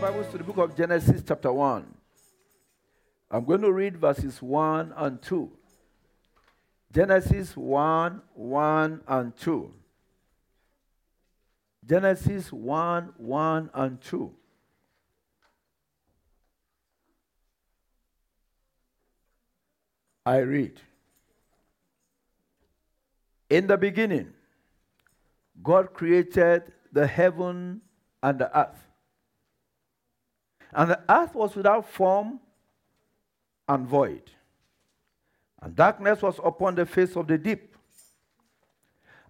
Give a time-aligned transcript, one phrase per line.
[0.00, 1.84] Bibles to the book of Genesis, chapter 1.
[3.30, 5.52] I'm going to read verses 1 and 2.
[6.90, 9.74] Genesis 1, 1 and 2.
[11.86, 14.32] Genesis 1, 1 and 2.
[20.24, 20.80] I read.
[23.50, 24.32] In the beginning,
[25.62, 27.82] God created the heaven
[28.22, 28.89] and the earth.
[30.72, 32.40] And the earth was without form
[33.68, 34.30] and void.
[35.62, 37.76] And darkness was upon the face of the deep.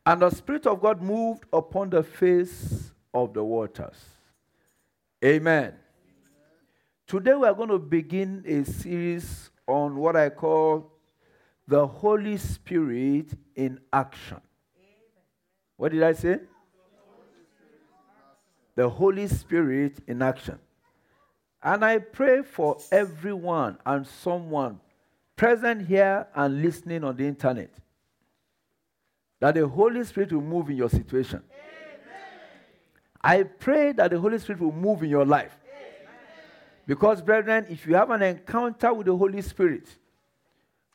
[0.07, 3.97] And the Spirit of God moved upon the face of the waters.
[5.25, 5.65] Amen.
[5.65, 5.75] Amen.
[7.07, 10.93] Today we are going to begin a series on what I call
[11.67, 14.41] the Holy Spirit in action.
[15.77, 16.41] What did I say?
[18.75, 20.59] The Holy Spirit in action.
[21.63, 24.81] And I pray for everyone and someone
[25.37, 27.71] present here and listening on the internet
[29.41, 31.43] that the Holy Spirit will move in your situation.
[31.51, 32.01] Amen.
[33.23, 35.57] I pray that the Holy Spirit will move in your life.
[35.65, 36.09] Amen.
[36.87, 39.89] Because, brethren, if you have an encounter with the Holy Spirit,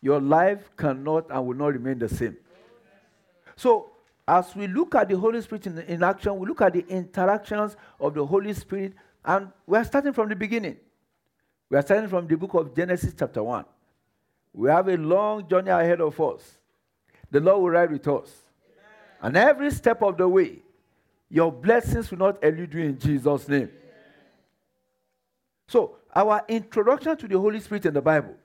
[0.01, 2.37] your life cannot and will not remain the same.
[3.55, 3.91] So,
[4.27, 7.75] as we look at the Holy Spirit in, in action, we look at the interactions
[7.99, 8.93] of the Holy Spirit
[9.25, 10.77] and we're starting from the beginning.
[11.69, 13.65] We are starting from the book of Genesis, chapter 1.
[14.53, 16.57] We have a long journey ahead of us.
[17.31, 18.29] The Lord will ride with us.
[19.21, 20.59] And every step of the way,
[21.29, 23.69] your blessings will not elude you in Jesus' name.
[25.67, 28.35] So, our introduction to the Holy Spirit in the Bible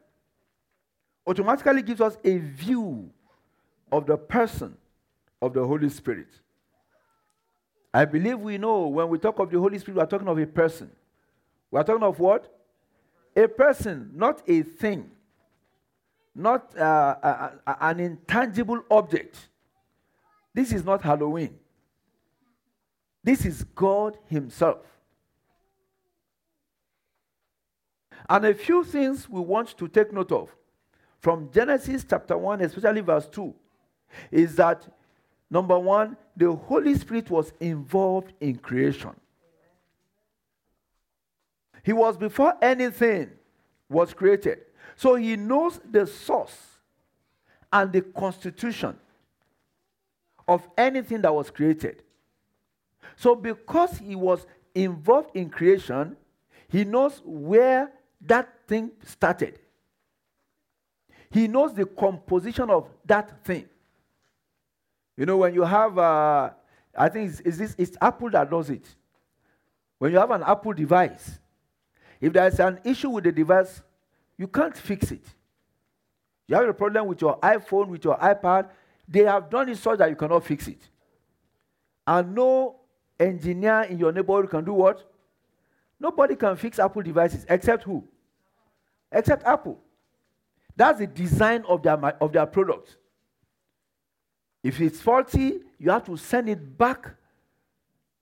[1.27, 3.11] automatically gives us a view
[3.93, 4.77] of the person
[5.43, 6.29] of the Holy Spirit.
[7.93, 10.39] I believe we know when we talk of the Holy Spirit, we are talking of
[10.39, 10.91] a person.
[11.71, 12.53] We are talking of what?
[13.37, 15.11] A person, not a thing,
[16.35, 19.49] not uh, a, a, an intangible object.
[20.55, 21.59] This is not Halloween.
[23.23, 24.79] This is God Himself.
[28.29, 30.55] And a few things we want to take note of
[31.21, 33.55] from Genesis chapter 1, especially verse 2,
[34.31, 34.87] is that
[35.51, 39.11] Number one, the Holy Spirit was involved in creation.
[41.83, 43.31] He was before anything
[43.89, 44.61] was created.
[44.97, 46.57] So he knows the source
[47.73, 48.97] and the constitution
[50.47, 52.03] of anything that was created.
[53.17, 56.17] So because he was involved in creation,
[56.69, 57.91] he knows where
[58.21, 59.59] that thing started.
[61.31, 63.70] He knows the composition of that thing.
[65.21, 66.49] You know, when you have, uh,
[66.97, 68.87] I think it's, it's, this, it's Apple that does it.
[69.99, 71.39] When you have an Apple device,
[72.23, 73.83] if there's an issue with the device,
[74.39, 75.27] you can't fix it.
[76.47, 78.71] You have a problem with your iPhone, with your iPad,
[79.07, 80.89] they have done it so that you cannot fix it.
[82.07, 82.81] And no
[83.19, 85.05] engineer in your neighborhood can do what?
[86.01, 88.09] Nobody can fix Apple devices except who?
[89.13, 89.79] Except Apple.
[90.75, 92.97] That's the design of their, of their products.
[94.63, 97.11] If it's faulty, you have to send it back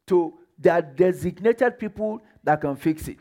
[0.06, 3.18] to their designated people that can fix it.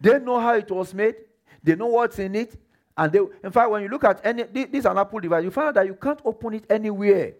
[0.00, 1.16] They know how it was made,
[1.62, 2.56] they know what's in it,
[2.96, 5.50] and they, in fact, when you look at any this is an Apple device, you
[5.50, 7.34] find out that you can't open it anywhere,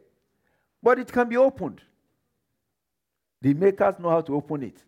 [0.83, 1.81] but it can be opened.
[3.41, 4.83] The makers know how to open it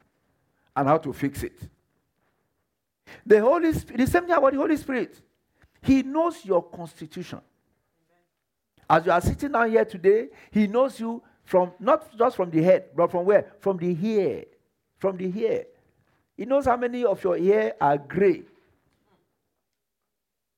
[0.75, 1.59] and how to fix it.
[3.25, 5.21] The Holy Spirit, the same thing about the Holy Spirit.
[5.83, 7.41] He knows your constitution.
[8.91, 12.61] As you are sitting down here today, He knows you from not just from the
[12.61, 13.53] head, but from where?
[13.61, 14.47] From the hair.
[14.99, 15.67] From the hair.
[16.37, 18.43] He knows how many of your hair are gray.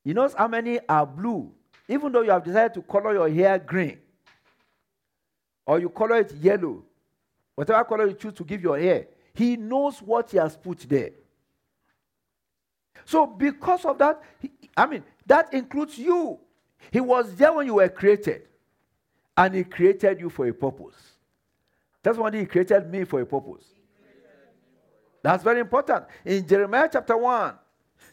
[0.02, 1.52] He knows how many are blue.
[1.86, 3.98] Even though you have decided to color your hair green,
[5.66, 6.82] or you color it yellow,
[7.54, 11.10] whatever color you choose to give your hair, He knows what He has put there.
[13.04, 14.22] So, because of that,
[14.74, 16.38] I mean, that includes you.
[16.90, 18.42] He was there when you were created,
[19.36, 20.96] and He created you for a purpose.
[22.02, 23.64] That's why He created me for a purpose.
[25.22, 26.04] That's very important.
[26.24, 27.54] In Jeremiah chapter 1,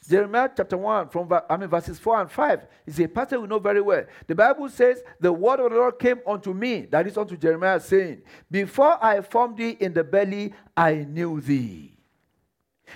[0.07, 3.60] Jeremiah chapter 1, from I mean verses 4 and 5, is a passage we know
[3.60, 4.06] very well.
[4.27, 7.80] The Bible says, The word of the Lord came unto me, that is unto Jeremiah,
[7.80, 11.99] saying, Before I formed thee in the belly, I knew thee.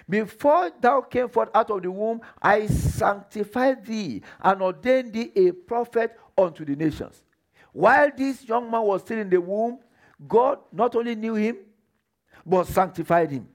[0.09, 5.51] Before thou came forth out of the womb, I sanctified thee and ordained thee a
[5.51, 7.23] prophet unto the nations.
[7.71, 9.79] While this young man was still in the womb,
[10.27, 11.57] God not only knew him,
[12.45, 13.47] but sanctified him,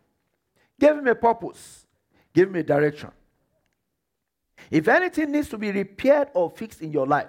[0.79, 1.87] gave him a purpose,
[2.35, 3.11] gave him a direction.
[4.71, 7.29] If anything needs to be repaired or fixed in your life,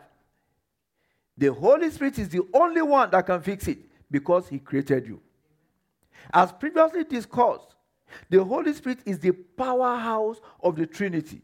[1.37, 3.79] the Holy Spirit is the only one that can fix it
[4.11, 5.21] because he created you.
[6.33, 7.75] As previously discussed,
[8.29, 11.41] the Holy Spirit is the powerhouse of the Trinity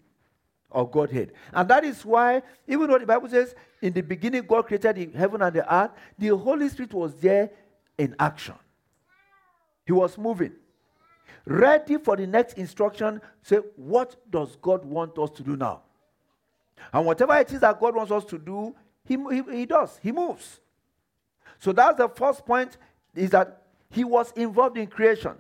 [0.72, 1.32] of Godhead.
[1.54, 5.18] And that is why, even though the Bible says, in the beginning God created the
[5.18, 7.50] heaven and the earth, the Holy Spirit was there
[7.98, 8.56] in action.
[9.86, 10.54] He was moving,
[11.46, 13.22] ready for the next instruction.
[13.44, 15.82] Say, what does God want us to do now?
[16.92, 18.76] And whatever it is that God wants us to do,
[19.06, 19.98] He, he, he does.
[20.02, 20.60] He moves.
[21.60, 22.78] So that's the first point
[23.16, 25.36] is that He was involved in creation.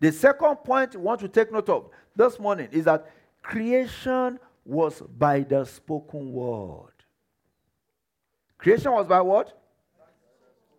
[0.00, 3.10] The second point we want to take note of this morning is that
[3.42, 6.92] creation was by the spoken word.
[8.58, 9.58] Creation was by what?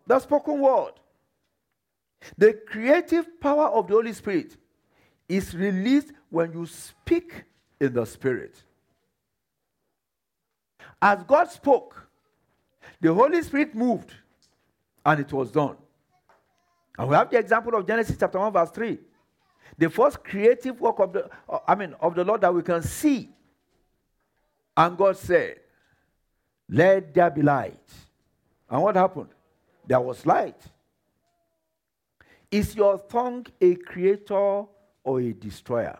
[0.06, 0.92] The spoken word.
[2.36, 4.56] The creative power of the Holy Spirit
[5.28, 7.44] is released when you speak
[7.80, 8.62] in the Spirit.
[11.00, 12.08] As God spoke,
[13.00, 14.12] the Holy Spirit moved
[15.04, 15.76] and it was done.
[17.00, 18.98] And we have the example of Genesis chapter 1, verse 3.
[19.78, 22.82] The first creative work of the uh, I mean of the Lord that we can
[22.82, 23.30] see.
[24.76, 25.60] And God said,
[26.68, 27.90] Let there be light.
[28.68, 29.30] And what happened?
[29.86, 30.62] There was light.
[32.50, 34.64] Is your tongue a creator
[35.02, 35.98] or a destroyer?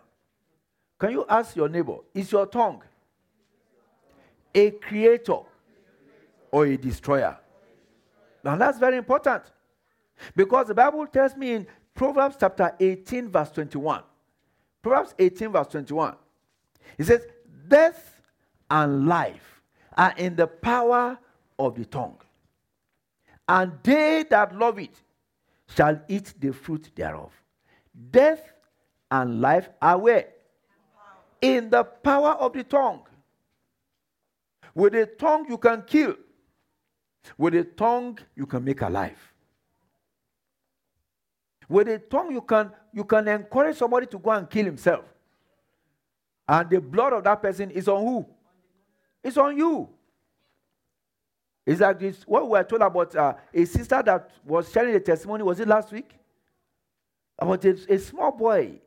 [0.98, 2.82] Can you ask your neighbor, is your tongue
[4.54, 5.38] a creator
[6.50, 7.38] or a destroyer?
[8.44, 9.44] Now that's very important.
[10.36, 14.02] Because the Bible tells me in Proverbs chapter 18, verse 21.
[14.82, 16.16] Proverbs 18, verse 21.
[16.98, 17.26] It says,
[17.68, 18.20] Death
[18.70, 19.62] and life
[19.96, 21.18] are in the power
[21.58, 22.18] of the tongue.
[23.48, 25.02] And they that love it
[25.76, 27.32] shall eat the fruit thereof.
[28.10, 28.52] Death
[29.10, 30.28] and life are where?
[31.40, 33.02] In the power of the tongue.
[34.74, 36.14] With the tongue you can kill.
[37.36, 39.29] With the tongue you can make alive.
[41.70, 45.04] With a tongue you can you can encourage somebody to go and kill himself.
[46.48, 48.26] And the blood of that person is on who?
[49.22, 49.88] It's on you.
[51.64, 52.24] It's like this.
[52.24, 55.68] What we were told about uh, a sister that was sharing a testimony, was it
[55.68, 56.10] last week?
[57.38, 58.80] About a, a small boy.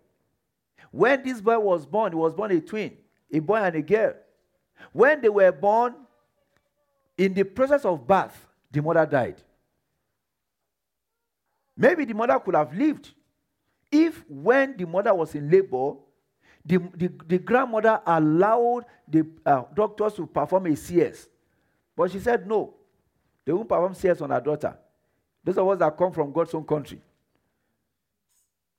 [0.91, 2.97] When this boy was born, he was born a twin,
[3.31, 4.13] a boy and a girl.
[4.91, 5.95] When they were born,
[7.17, 9.41] in the process of birth, the mother died.
[11.75, 13.11] Maybe the mother could have lived
[13.91, 15.93] if, when the mother was in labor,
[16.65, 21.27] the, the, the grandmother allowed the uh, doctors to perform a CS.
[21.95, 22.73] But she said no.
[23.45, 24.77] They won't perform CS on her daughter.
[25.43, 27.01] Those of us that come from God's own country.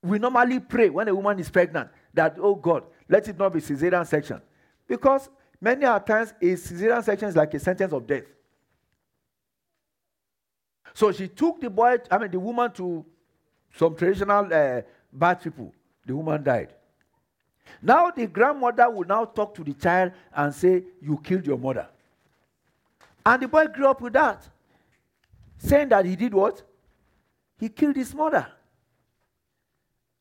[0.03, 3.61] We normally pray when a woman is pregnant that, oh God, let it not be
[3.61, 4.41] cesarean section.
[4.89, 5.29] Because
[5.61, 8.25] many a times a cesarean section is like a sentence of death.
[10.95, 13.05] So she took the boy, I mean, the woman to
[13.77, 14.83] some traditional uh,
[15.13, 15.73] bad people.
[16.07, 16.73] The woman died.
[17.83, 21.89] Now the grandmother will now talk to the child and say, You killed your mother.
[23.27, 24.47] And the boy grew up with that,
[25.59, 26.63] saying that he did what?
[27.59, 28.47] He killed his mother.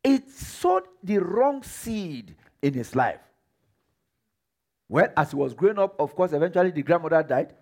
[0.04, 3.20] It sowed the wrong seed in his life.
[4.90, 7.54] Well, as he was growing up, of course, eventually the grandmother died.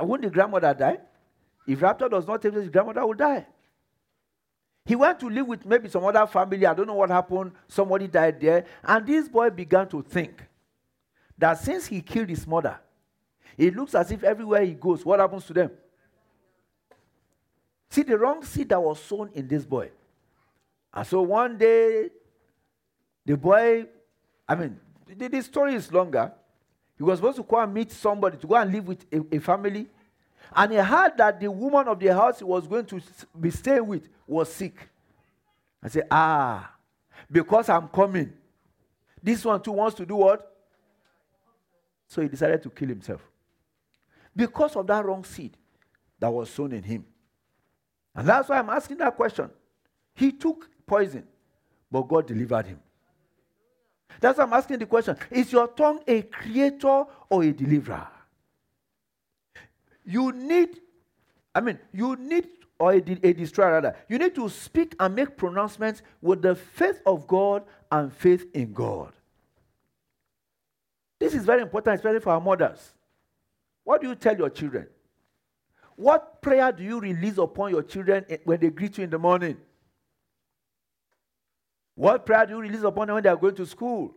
[0.00, 0.98] Wouldn't the grandmother die?
[1.68, 3.46] If rapture does not take place, his grandmother will die.
[4.86, 6.64] He went to live with maybe some other family.
[6.64, 7.52] I don't know what happened.
[7.68, 8.64] Somebody died there.
[8.82, 10.42] And this boy began to think
[11.36, 12.80] that since he killed his mother,
[13.58, 15.70] it looks as if everywhere he goes, what happens to them?
[17.90, 19.90] See the wrong seed that was sown in this boy.
[20.94, 22.08] And so one day,
[23.26, 23.84] the boy,
[24.48, 26.32] I mean, the, the story is longer.
[26.96, 29.38] He was supposed to go and meet somebody, to go and live with a, a
[29.38, 29.86] family.
[30.54, 33.00] And he heard that the woman of the house he was going to
[33.38, 34.88] be staying with was sick.
[35.82, 36.74] I said, Ah,
[37.30, 38.32] because I'm coming.
[39.22, 40.56] This one too wants to do what?
[42.06, 43.20] So he decided to kill himself.
[44.34, 45.56] Because of that wrong seed
[46.18, 47.04] that was sown in him.
[48.14, 49.50] And that's why I'm asking that question.
[50.14, 51.24] He took poison,
[51.90, 52.80] but God delivered him.
[54.20, 58.08] That's why I'm asking the question Is your tongue a creator or a deliverer?
[60.08, 60.80] You need,
[61.54, 62.48] I mean, you need,
[62.78, 67.02] or a, a destroyer rather, you need to speak and make pronouncements with the faith
[67.04, 69.12] of God and faith in God.
[71.18, 72.94] This is very important, especially for our mothers.
[73.84, 74.86] What do you tell your children?
[75.94, 79.58] What prayer do you release upon your children when they greet you in the morning?
[81.94, 84.14] What prayer do you release upon them when they are going to school?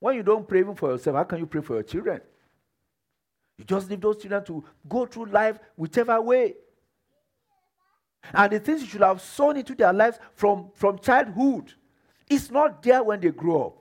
[0.00, 2.20] When you don't pray even for yourself, how can you pray for your children?
[3.58, 6.54] You just leave those children to go through life whichever way.
[8.32, 11.72] And the things you should have sown into their lives from, from childhood
[12.28, 13.76] is not there when they grow up.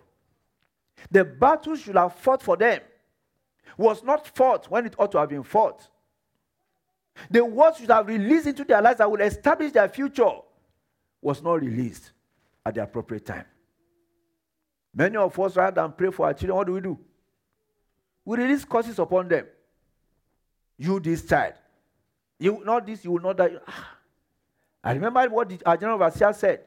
[1.11, 2.79] The battle you should have fought for them
[3.77, 5.89] was not fought when it ought to have been fought.
[7.29, 10.31] The words you should have released into their lives that will establish their future
[11.21, 12.11] was not released
[12.65, 13.45] at the appropriate time.
[14.93, 16.99] Many of us, rather than pray for our children, what do we do?
[18.23, 19.45] We release curses upon them.
[20.77, 21.53] You, this child.
[22.39, 23.39] You not this, you will not.
[23.67, 23.91] Ah.
[24.83, 26.61] I remember what the, our general overseer said.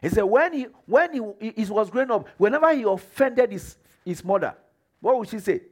[0.00, 4.24] He said, when he when he, he, was growing up, whenever he offended his, his
[4.24, 4.54] mother,
[5.00, 5.62] what would she say?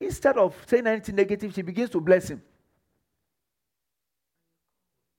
[0.00, 2.42] Instead of saying anything negative, she begins to bless him.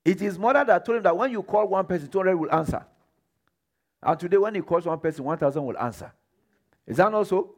[0.04, 2.86] It is mother that told him that when you call one person, 200 will answer.
[4.01, 6.12] And today, when he calls one person, 1,000 will answer.
[6.86, 7.56] Is that not so?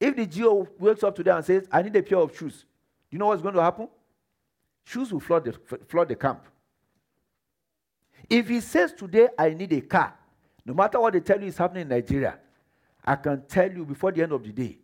[0.00, 2.64] If the GO wakes up today and says, I need a pair of shoes,
[3.10, 3.88] do you know what's going to happen?
[4.84, 5.52] Shoes will flood the,
[5.86, 6.46] flood the camp.
[8.28, 10.14] If he says today, I need a car,
[10.64, 12.38] no matter what they tell you is happening in Nigeria,
[13.04, 14.78] I can tell you before the end of the day.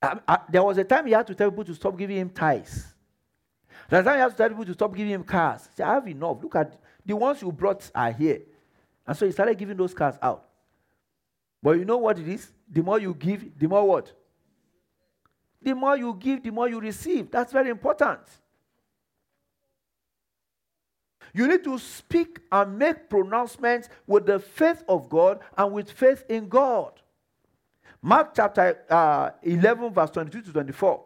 [0.00, 2.30] I, I, there was a time he had to tell people to stop giving him
[2.30, 2.86] tithes.
[3.90, 5.68] There's time he had to tell people to stop giving him cars.
[5.78, 6.42] I have enough.
[6.42, 8.42] Look at the ones you brought are here.
[9.06, 10.47] And so he started giving those cars out.
[11.62, 12.52] But you know what it is?
[12.70, 14.12] The more you give, the more what?
[15.60, 17.30] The more you give, the more you receive.
[17.30, 18.20] That's very important.
[21.34, 26.24] You need to speak and make pronouncements with the faith of God and with faith
[26.28, 26.92] in God.
[28.00, 31.04] Mark chapter uh, 11, verse 22 to 24.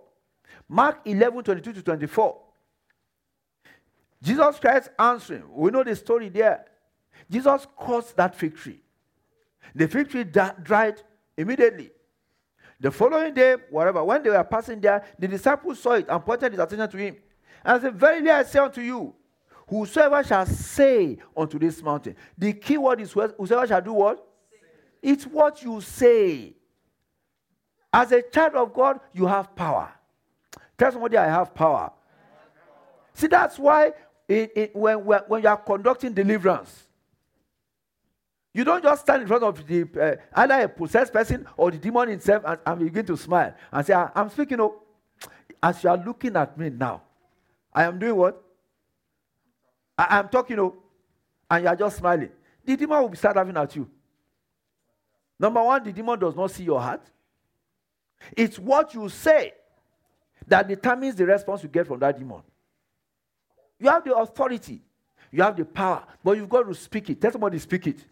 [0.68, 2.38] Mark 11, 22 to 24.
[4.22, 5.44] Jesus Christ answering.
[5.50, 6.66] We know the story there.
[7.30, 8.80] Jesus caused that victory.
[9.74, 11.02] The fig tree dried
[11.36, 11.90] immediately.
[12.80, 16.52] The following day, whatever, when they were passing there, the disciples saw it and pointed
[16.52, 17.16] his attention to him.
[17.64, 19.14] And said, Verily I say unto you,
[19.68, 22.16] whosoever shall say unto this mountain.
[22.36, 24.26] The key word is whosoever shall do what?
[24.50, 24.56] Say.
[25.00, 26.54] It's what you say.
[27.92, 29.92] As a child of God, you have power.
[30.76, 31.92] Tell somebody, I have power.
[33.14, 33.92] See, that's why
[34.26, 36.88] it, it, when, when you are conducting deliverance,
[38.54, 41.78] you don't just stand in front of the uh, either a possessed person or the
[41.78, 44.72] demon himself and, and begin to smile and say, I'm speaking of,
[45.62, 47.02] as you are looking at me now,
[47.72, 48.42] I am doing what?
[49.96, 50.74] I am talking of,
[51.50, 52.30] and you are just smiling.
[52.64, 53.88] The demon will start laughing at you.
[55.38, 57.02] Number one, the demon does not see your heart.
[58.36, 59.54] It's what you say
[60.46, 62.42] that determines the response you get from that demon.
[63.78, 64.82] You have the authority,
[65.30, 67.20] you have the power, but you've got to speak it.
[67.20, 68.04] Tell somebody, speak it.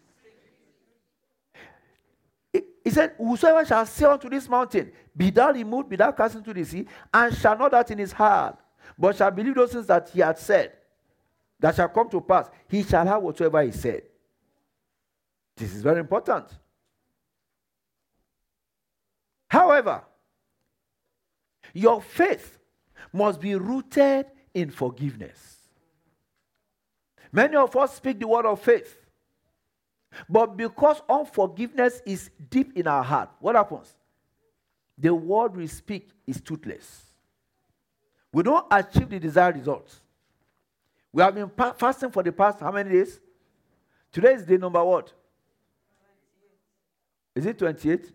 [2.83, 6.53] He said, Whosoever shall say unto this mountain, Be thou removed, be thou cast into
[6.53, 8.57] the sea, and shall not that in his heart,
[8.97, 10.73] but shall believe those things that he had said,
[11.59, 14.01] that shall come to pass, he shall have whatsoever he said.
[15.55, 16.47] This is very important.
[19.47, 20.01] However,
[21.73, 22.57] your faith
[23.13, 25.57] must be rooted in forgiveness.
[27.31, 29.00] Many of us speak the word of faith,
[30.29, 33.95] but because unforgiveness is deep in our heart, what happens?
[34.97, 37.05] The word we speak is toothless.
[38.33, 40.01] We don't achieve the desired results.
[41.11, 43.19] We have been pa- fasting for the past how many days?
[44.11, 45.11] Today is day number what?
[47.35, 48.11] Is it 28?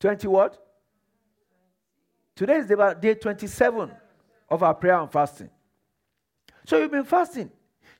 [0.00, 0.62] 20 what?
[2.34, 2.66] Today is
[3.00, 3.90] day 27
[4.50, 5.50] of our prayer and fasting.
[6.66, 7.50] So you've been fasting.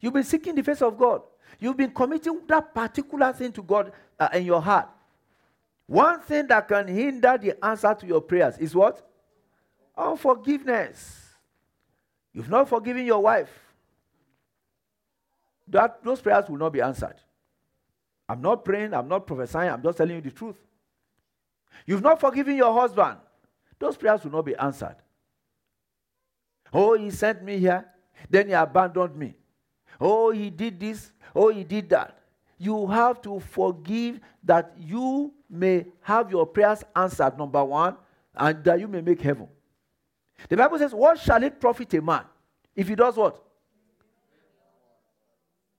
[0.01, 1.23] You've been seeking the face of God.
[1.59, 4.89] You've been committing that particular thing to God uh, in your heart.
[5.87, 9.09] One thing that can hinder the answer to your prayers is what?
[9.97, 11.23] Unforgiveness.
[12.33, 13.51] You've not forgiven your wife.
[15.69, 17.17] That those prayers will not be answered.
[18.29, 20.57] I'm not praying, I'm not prophesying, I'm just telling you the truth.
[21.87, 23.19] You've not forgiven your husband.
[23.79, 24.97] Those prayers will not be answered.
[26.73, 27.87] Oh, he sent me here,
[28.29, 29.37] then he abandoned me.
[30.01, 32.19] Oh, he did this, oh, he did that.
[32.59, 37.97] You have to forgive that you may have your prayers answered, number one,
[38.35, 39.49] and that you may make heaven.
[40.49, 42.25] The Bible says, What shall it profit a man
[42.75, 43.43] if he does what?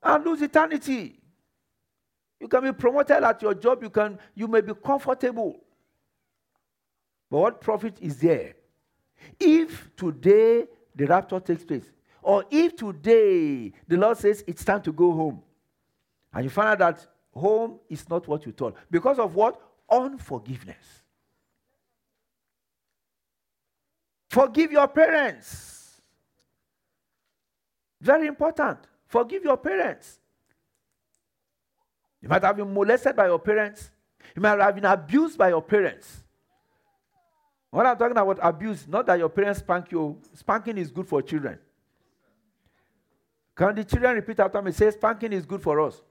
[0.03, 1.19] And lose eternity.
[2.39, 5.59] You can be promoted at your job, you can you may be comfortable.
[7.29, 8.53] But what profit is there?
[9.39, 14.91] If today the rapture takes place, or if today the Lord says it's time to
[14.93, 15.41] go home,
[16.33, 19.61] and you find out that home is not what you thought because of what?
[19.89, 21.03] Unforgiveness.
[24.29, 26.01] Forgive your parents.
[28.01, 28.79] Very important.
[29.07, 30.19] Forgive your parents.
[32.21, 33.89] You might have been molested by your parents.
[34.35, 36.23] You might have been abused by your parents.
[37.71, 41.21] When I'm talking about abuse, not that your parents spank you, spanking is good for
[41.21, 41.59] children.
[43.55, 44.71] Can the children repeat after me?
[44.71, 46.01] Say, spanking is good for us.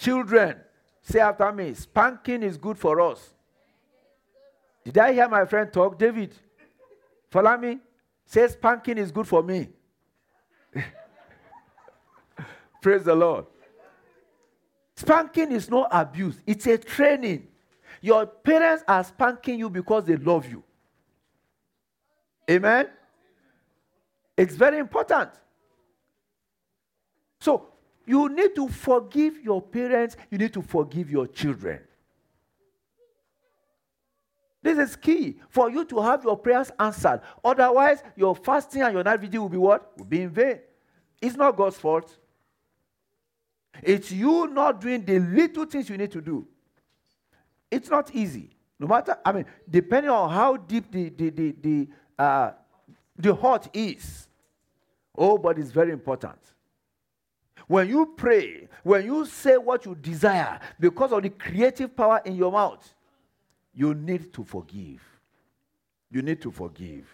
[0.00, 0.56] Children,
[1.02, 3.34] say after me, spanking is good for us.
[4.82, 5.98] Did I hear my friend talk?
[5.98, 6.34] David,
[7.30, 7.80] follow me.
[8.24, 9.68] Say, spanking is good for me.
[12.80, 13.44] Praise the Lord.
[14.96, 17.48] Spanking is not abuse, it's a training.
[18.00, 20.62] Your parents are spanking you because they love you.
[22.50, 22.88] Amen?
[24.34, 25.28] It's very important.
[27.38, 27.69] So,
[28.10, 31.78] you need to forgive your parents, you need to forgive your children.
[34.60, 37.20] This is key for you to have your prayers answered.
[37.44, 39.96] Otherwise, your fasting and your night vigil will be what?
[39.96, 40.58] Will be in vain.
[41.22, 42.18] It's not God's fault.
[43.80, 46.48] It's you not doing the little things you need to do.
[47.70, 48.50] It's not easy.
[48.80, 51.88] No matter, I mean, depending on how deep the, the, the, the,
[52.18, 52.50] uh,
[53.16, 54.26] the heart is.
[55.16, 56.38] Oh, but it's very important.
[57.70, 62.34] When you pray, when you say what you desire, because of the creative power in
[62.34, 62.84] your mouth,
[63.72, 65.00] you need to forgive.
[66.10, 67.06] You need to forgive.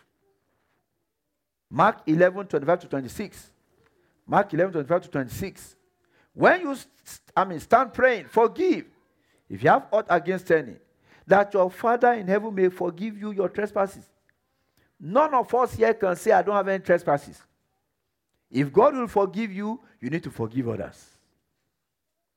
[1.69, 3.51] Mark 11, 25 to 26.
[4.27, 5.77] Mark 11, 25 to 26.
[6.33, 6.77] When you,
[7.37, 8.87] I mean, stand praying, forgive.
[9.51, 10.77] If you have aught against any,
[11.27, 14.07] that your Father in heaven may forgive you your trespasses.
[14.99, 17.42] None of us here can say, I don't have any trespasses.
[18.50, 21.04] If God will forgive you, you need to forgive others.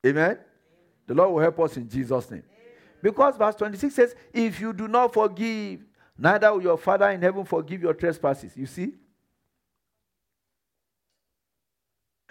[0.04, 0.38] Amen?
[1.06, 2.42] The Lord will help us in Jesus' name.
[3.02, 5.80] Because verse 26 says, If you do not forgive,
[6.18, 8.56] neither will your Father in heaven forgive your trespasses.
[8.56, 8.92] You see?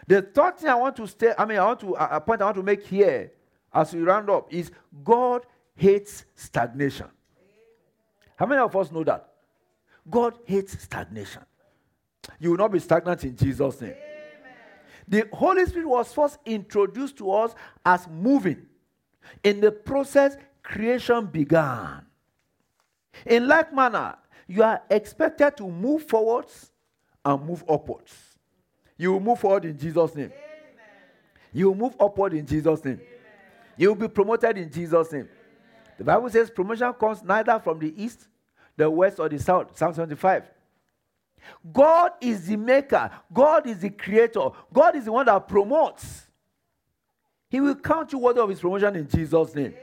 [0.08, 2.46] The third thing I want to stay, I mean, I want to, a point I
[2.46, 3.32] want to make here
[3.74, 4.72] as we round up is
[5.04, 7.08] God hates stagnation.
[8.36, 9.30] How many of us know that?
[10.10, 11.44] God hates stagnation.
[12.40, 13.92] You will not be stagnant in Jesus' name.
[13.92, 14.00] Amen.
[15.08, 18.66] The Holy Spirit was first introduced to us as moving.
[19.44, 22.06] In the process, creation began.
[23.26, 24.16] In like manner,
[24.48, 26.72] you are expected to move forwards
[27.26, 28.14] and move upwards.
[28.98, 30.26] You will move forward in Jesus' name.
[30.26, 30.36] Amen.
[31.54, 32.96] You will move upward in Jesus' name.
[32.96, 33.08] Amen.
[33.78, 35.22] You will be promoted in Jesus' name.
[35.22, 35.30] Amen.
[35.98, 38.28] The Bible says promotion comes neither from the east,
[38.76, 39.78] the west, or the south.
[39.78, 40.44] Psalm 75.
[41.72, 46.26] God is the maker, God is the creator, God is the one that promotes.
[47.50, 49.66] He will count you worthy of his promotion in Jesus' name.
[49.66, 49.76] Amen.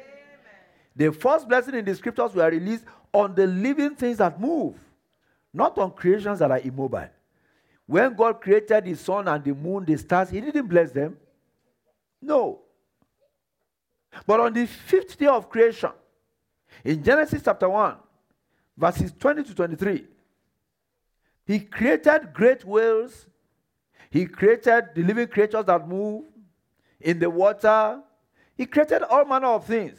[0.95, 4.75] The first blessing in the scriptures were released on the living things that move,
[5.53, 7.09] not on creations that are immobile.
[7.87, 11.17] When God created the sun and the moon, the stars, He didn't bless them.
[12.21, 12.61] No.
[14.27, 15.91] But on the fifth day of creation,
[16.85, 17.97] in Genesis chapter 1,
[18.77, 20.05] verses 20 to 23,
[21.47, 23.27] He created great whales.
[24.11, 26.25] He created the living creatures that move
[27.01, 28.03] in the water.
[28.57, 29.99] He created all manner of things.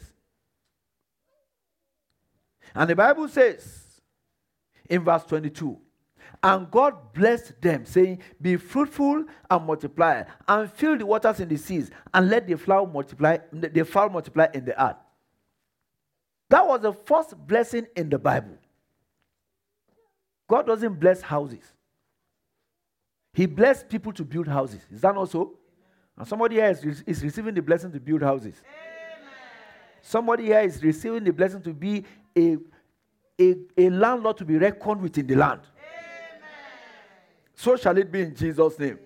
[2.74, 4.00] And the Bible says
[4.88, 5.78] in verse 22
[6.42, 11.56] and God blessed them, saying, Be fruitful and multiply, and fill the waters in the
[11.56, 14.96] seas, and let the flower multiply, the fowl multiply in the earth.
[16.50, 18.56] That was the first blessing in the Bible.
[20.48, 21.62] God doesn't bless houses.
[23.34, 24.80] He blessed people to build houses.
[24.90, 25.54] Is that not so?
[26.16, 28.60] And somebody here is, receiving the blessing to build houses.
[28.64, 29.30] Amen.
[30.00, 32.04] Somebody here is receiving the blessing to be
[32.36, 32.56] a,
[33.40, 35.60] a, a landlord to be reckoned with in the land.
[37.54, 38.98] So shall it be in Jesus' name.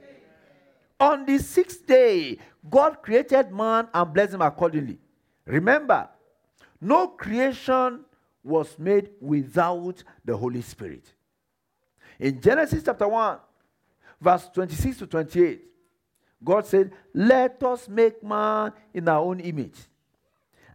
[1.00, 2.38] On the sixth day,
[2.70, 4.98] God created man and blessed him accordingly.
[5.44, 6.08] Remember,
[6.80, 8.04] no creation
[8.44, 11.12] was made without the Holy Spirit.
[12.22, 13.36] In Genesis chapter 1,
[14.20, 15.60] verse 26 to 28,
[16.44, 19.74] God said, Let us make man in our own image.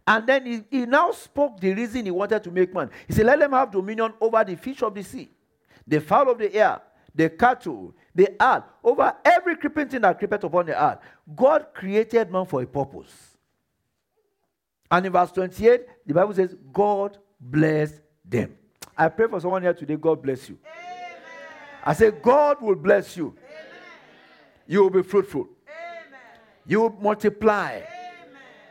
[0.06, 2.90] And then he, he now spoke the reason he wanted to make man.
[3.06, 5.30] He said, Let them have dominion over the fish of the sea,
[5.86, 6.82] the fowl of the air,
[7.14, 10.98] the cattle, the earth, over every creeping thing that creepeth upon the earth.
[11.34, 13.38] God created man for a purpose.
[14.90, 18.54] And in verse 28, the Bible says, God blessed them.
[18.94, 20.58] I pray for someone here today, God bless you.
[20.62, 20.87] Amen.
[21.88, 23.34] I say, God will bless you.
[24.66, 25.48] You will be fruitful.
[26.66, 27.80] You will multiply.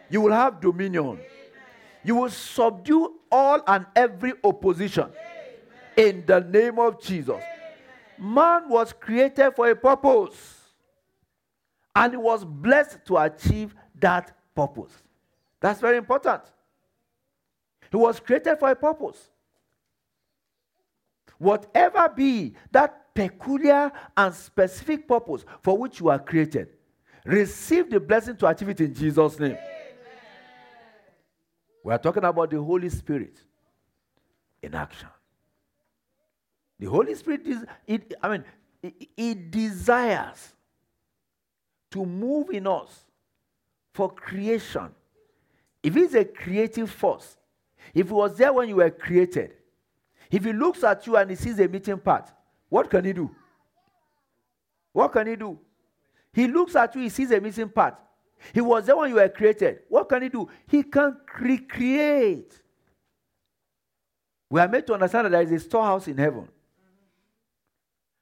[0.07, 1.17] You will have dominion.
[2.03, 5.09] You will subdue all and every opposition.
[5.95, 7.41] In the name of Jesus.
[8.19, 10.59] Man was created for a purpose.
[11.95, 14.91] And he was blessed to achieve that purpose.
[15.59, 16.43] That's very important.
[17.89, 19.31] He was created for a purpose.
[21.39, 26.69] Whatever be that peculiar and specific purpose for which you are created,
[27.25, 29.53] receive the blessing to achieve it in Jesus' name.
[29.53, 29.59] Amen.
[31.83, 33.41] We are talking about the Holy Spirit
[34.61, 35.09] in action.
[36.79, 38.43] The Holy Spirit is, it, I mean,
[38.83, 40.53] it, it desires
[41.89, 43.03] to move in us
[43.95, 44.89] for creation.
[45.81, 47.35] If it's a creative force,
[47.95, 49.53] if it was there when you were created,
[50.29, 52.31] if he looks at you and he sees a meeting part,
[52.69, 53.29] what can he do?
[54.91, 55.59] What can he do?
[56.33, 57.95] He looks at you, he sees a missing part.
[58.53, 59.79] He was there when you were created.
[59.89, 60.47] What can he do?
[60.67, 62.61] He can recreate.
[64.49, 66.47] We are made to understand that there is a storehouse in heaven.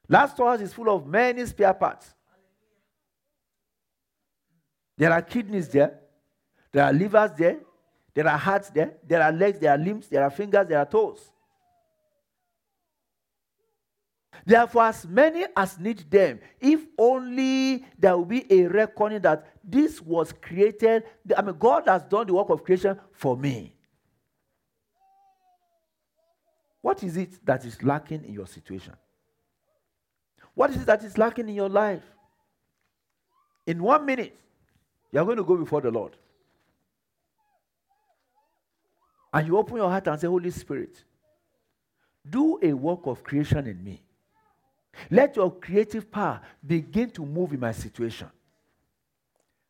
[0.08, 2.14] That storehouse is full of many spare parts.
[4.96, 5.98] There are kidneys there,
[6.72, 7.58] there are livers there,
[8.14, 10.86] there are hearts there, there are legs, there are limbs, there are fingers, there are
[10.86, 11.30] toes.
[14.44, 20.00] Therefore, as many as need them, if only there will be a reckoning that this
[20.00, 21.04] was created,
[21.36, 23.72] I mean, God has done the work of creation for me.
[26.80, 28.94] What is it that is lacking in your situation?
[30.54, 32.04] What is it that is lacking in your life?
[33.66, 34.38] In one minute,
[35.10, 36.14] you are going to go before the Lord.
[39.32, 41.02] And you open your heart and say, Holy Spirit,
[42.28, 44.02] do a work of creation in me.
[45.10, 48.28] Let your creative power begin to move in my situation.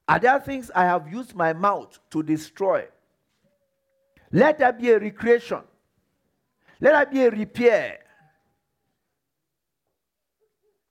[0.09, 2.87] Are there things I have used my mouth to destroy?
[4.31, 5.61] Let there be a recreation.
[6.81, 7.99] Let there be a repair.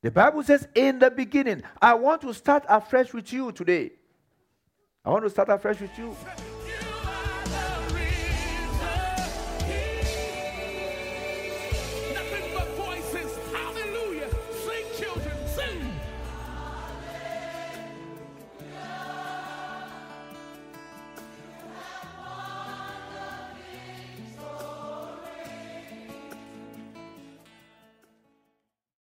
[0.02, 3.92] The Bible says, in the beginning, I want to start afresh with you today.
[5.04, 6.16] I want to start afresh with you.